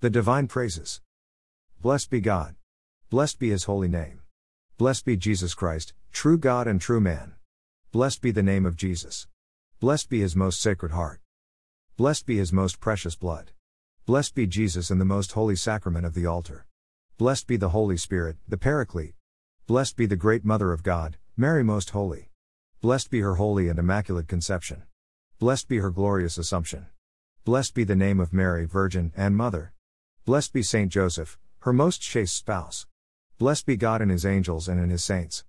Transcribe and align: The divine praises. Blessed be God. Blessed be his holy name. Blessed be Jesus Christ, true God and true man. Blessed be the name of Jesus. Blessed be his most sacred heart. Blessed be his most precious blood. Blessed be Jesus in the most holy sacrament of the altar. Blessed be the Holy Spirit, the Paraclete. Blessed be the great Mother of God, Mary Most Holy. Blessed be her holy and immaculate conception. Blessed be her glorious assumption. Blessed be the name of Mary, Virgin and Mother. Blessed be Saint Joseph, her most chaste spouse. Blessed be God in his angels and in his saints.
The 0.00 0.10
divine 0.10 0.46
praises. 0.46 1.00
Blessed 1.82 2.08
be 2.08 2.20
God. 2.20 2.54
Blessed 3.10 3.40
be 3.40 3.50
his 3.50 3.64
holy 3.64 3.88
name. 3.88 4.20
Blessed 4.76 5.04
be 5.04 5.16
Jesus 5.16 5.54
Christ, 5.54 5.92
true 6.12 6.38
God 6.38 6.68
and 6.68 6.80
true 6.80 7.00
man. 7.00 7.34
Blessed 7.90 8.22
be 8.22 8.30
the 8.30 8.40
name 8.40 8.64
of 8.64 8.76
Jesus. 8.76 9.26
Blessed 9.80 10.08
be 10.08 10.20
his 10.20 10.36
most 10.36 10.62
sacred 10.62 10.92
heart. 10.92 11.18
Blessed 11.96 12.26
be 12.26 12.36
his 12.36 12.52
most 12.52 12.78
precious 12.78 13.16
blood. 13.16 13.50
Blessed 14.06 14.36
be 14.36 14.46
Jesus 14.46 14.88
in 14.92 15.00
the 15.00 15.04
most 15.04 15.32
holy 15.32 15.56
sacrament 15.56 16.06
of 16.06 16.14
the 16.14 16.26
altar. 16.26 16.64
Blessed 17.16 17.48
be 17.48 17.56
the 17.56 17.70
Holy 17.70 17.96
Spirit, 17.96 18.36
the 18.46 18.56
Paraclete. 18.56 19.16
Blessed 19.66 19.96
be 19.96 20.06
the 20.06 20.14
great 20.14 20.44
Mother 20.44 20.72
of 20.72 20.84
God, 20.84 21.16
Mary 21.36 21.64
Most 21.64 21.90
Holy. 21.90 22.30
Blessed 22.80 23.10
be 23.10 23.18
her 23.18 23.34
holy 23.34 23.68
and 23.68 23.80
immaculate 23.80 24.28
conception. 24.28 24.84
Blessed 25.40 25.66
be 25.66 25.78
her 25.78 25.90
glorious 25.90 26.38
assumption. 26.38 26.86
Blessed 27.44 27.74
be 27.74 27.82
the 27.82 27.96
name 27.96 28.20
of 28.20 28.32
Mary, 28.32 28.64
Virgin 28.64 29.12
and 29.16 29.36
Mother. 29.36 29.72
Blessed 30.28 30.52
be 30.52 30.62
Saint 30.62 30.92
Joseph, 30.92 31.38
her 31.60 31.72
most 31.72 32.02
chaste 32.02 32.36
spouse. 32.36 32.86
Blessed 33.38 33.64
be 33.64 33.78
God 33.78 34.02
in 34.02 34.10
his 34.10 34.26
angels 34.26 34.68
and 34.68 34.78
in 34.78 34.90
his 34.90 35.02
saints. 35.02 35.42